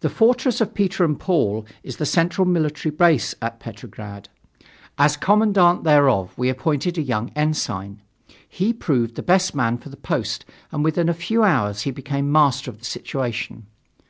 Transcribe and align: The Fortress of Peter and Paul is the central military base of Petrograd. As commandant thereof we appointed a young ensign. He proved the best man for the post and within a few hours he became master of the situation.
The 0.00 0.10
Fortress 0.10 0.60
of 0.60 0.74
Peter 0.74 1.06
and 1.06 1.18
Paul 1.18 1.64
is 1.82 1.96
the 1.96 2.04
central 2.04 2.46
military 2.46 2.94
base 2.94 3.32
of 3.40 3.58
Petrograd. 3.58 4.28
As 4.98 5.16
commandant 5.16 5.84
thereof 5.84 6.34
we 6.36 6.50
appointed 6.50 6.98
a 6.98 7.02
young 7.02 7.30
ensign. 7.30 8.02
He 8.46 8.74
proved 8.74 9.14
the 9.14 9.22
best 9.22 9.54
man 9.54 9.78
for 9.78 9.88
the 9.88 9.96
post 9.96 10.44
and 10.70 10.84
within 10.84 11.08
a 11.08 11.14
few 11.14 11.44
hours 11.44 11.80
he 11.88 11.90
became 11.90 12.30
master 12.30 12.70
of 12.70 12.80
the 12.80 12.84
situation. 12.84 13.64